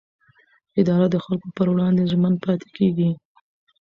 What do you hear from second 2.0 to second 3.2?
ژمن پاتې کېږي.